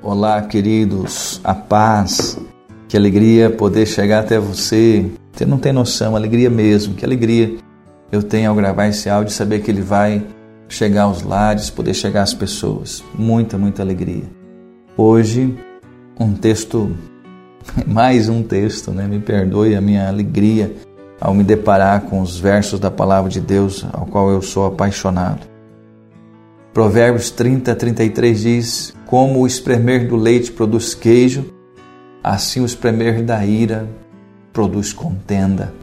[0.00, 2.38] Olá, queridos, a paz,
[2.88, 5.10] que alegria poder chegar até você.
[5.32, 7.56] Você não tem noção, alegria mesmo, que alegria
[8.12, 10.24] eu tenho ao gravar esse áudio e saber que ele vai
[10.68, 13.02] chegar aos lares, poder chegar às pessoas.
[13.12, 14.22] Muita, muita alegria.
[14.96, 15.58] Hoje,
[16.18, 16.96] um texto,
[17.84, 19.04] mais um texto, né?
[19.08, 20.76] Me perdoe a minha alegria
[21.20, 25.57] ao me deparar com os versos da palavra de Deus, ao qual eu sou apaixonado.
[26.78, 31.52] Provérbios 30, 33 diz: Como o espremer do leite produz queijo,
[32.22, 33.88] assim o espremer da ira
[34.52, 35.74] produz contenda.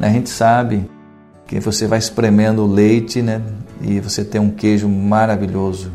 [0.00, 0.90] A gente sabe
[1.46, 3.40] que você vai espremendo o leite, né?
[3.80, 5.92] E você tem um queijo maravilhoso.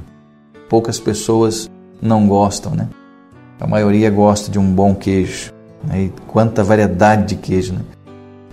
[0.70, 1.70] Poucas pessoas
[2.02, 2.88] não gostam, né?
[3.60, 5.52] A maioria gosta de um bom queijo.
[5.84, 6.04] Né?
[6.04, 7.82] E quanta variedade de queijo, né?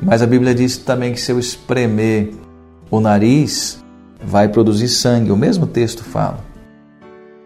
[0.02, 2.32] Mas a Bíblia diz também que se eu espremer
[2.90, 3.78] o nariz,
[4.22, 5.30] vai produzir sangue.
[5.30, 6.38] O mesmo texto fala.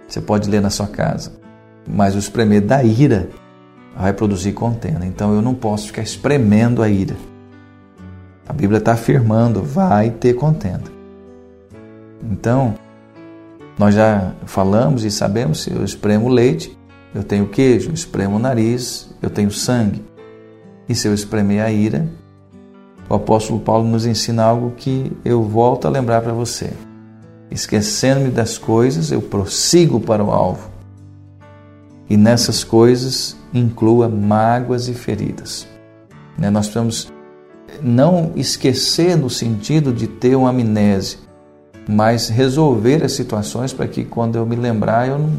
[0.07, 1.33] Você pode ler na sua casa.
[1.87, 3.29] Mas o espremer da ira
[3.97, 5.05] vai produzir contenda.
[5.07, 7.17] Então eu não posso ficar espremendo a ira.
[8.49, 10.91] A Bíblia está afirmando, vai ter contenda.
[12.23, 12.75] Então,
[13.79, 16.77] nós já falamos e sabemos, se eu espremo leite,
[17.15, 20.05] eu tenho queijo, eu espremo o nariz, eu tenho sangue.
[20.89, 22.09] E se eu espremer a ira,
[23.13, 26.71] o apóstolo Paulo nos ensina algo que eu volto a lembrar para você.
[27.51, 30.71] Esquecendo-me das coisas, eu prossigo para o alvo.
[32.09, 35.69] E nessas coisas inclua mágoas e feridas.
[36.39, 37.13] Né, nós precisamos
[37.83, 41.19] não esquecer no sentido de ter uma amnésia,
[41.87, 45.33] mas resolver as situações para que quando eu me lembrar, eu não,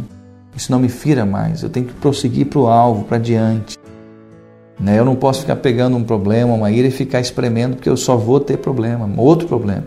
[0.56, 1.64] isso não me fira mais.
[1.64, 3.80] Eu tenho que prosseguir para o alvo, para diante.
[4.84, 5.00] Né?
[5.00, 8.18] Eu não posso ficar pegando um problema, uma ira e ficar espremendo, porque eu só
[8.18, 9.86] vou ter problema, outro problema.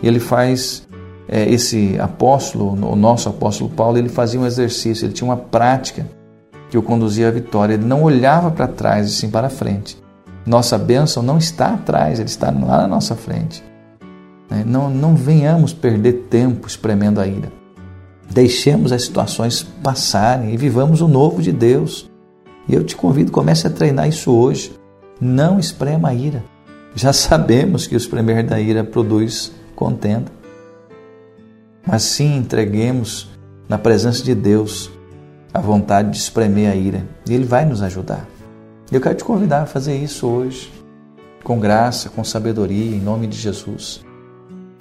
[0.00, 0.86] E ele faz,
[1.28, 6.06] é, esse apóstolo, o nosso apóstolo Paulo, ele fazia um exercício, ele tinha uma prática
[6.70, 7.74] que o conduzia à vitória.
[7.74, 10.00] Ele não olhava para trás e sim para frente.
[10.46, 13.64] Nossa bênção não está atrás, ele está lá na nossa frente.
[14.48, 14.62] Né?
[14.64, 17.52] Não, não venhamos perder tempo espremendo a ira.
[18.30, 22.08] Deixemos as situações passarem e vivamos o novo de Deus.
[22.68, 24.72] E eu te convido, comece a treinar isso hoje.
[25.20, 26.44] Não esprema a ira.
[26.94, 30.30] Já sabemos que o espremer da ira produz contenda.
[31.86, 33.30] Mas sim entreguemos
[33.68, 34.90] na presença de Deus
[35.52, 37.06] a vontade de espremer a ira.
[37.28, 38.26] E Ele vai nos ajudar.
[38.92, 40.72] Eu quero te convidar a fazer isso hoje,
[41.42, 44.04] com graça, com sabedoria, em nome de Jesus.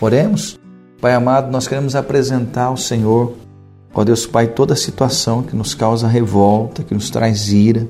[0.01, 0.59] Oremos.
[0.99, 3.35] Pai amado, nós queremos apresentar ao Senhor
[3.97, 7.89] Ó Deus Pai, toda situação que nos causa revolta, que nos traz ira.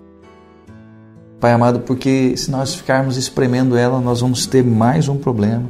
[1.38, 5.66] Pai amado, porque se nós ficarmos espremendo ela, nós vamos ter mais um problema.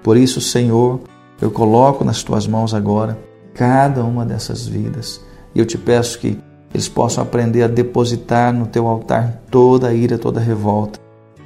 [0.00, 1.00] Por isso, Senhor,
[1.42, 3.18] eu coloco nas tuas mãos agora
[3.52, 5.20] cada uma dessas vidas.
[5.56, 6.38] E eu te peço que
[6.72, 11.00] eles possam aprender a depositar no teu altar toda a ira, toda a revolta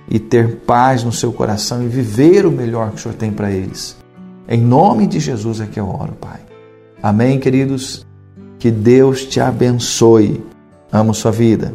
[0.06, 3.50] e ter paz no seu coração e viver o melhor que o Senhor tem para
[3.50, 3.96] eles.
[4.46, 6.40] Em nome de Jesus é que eu oro, Pai.
[7.02, 8.04] Amém, queridos.
[8.64, 10.42] Que Deus te abençoe.
[10.90, 11.74] Amo sua vida.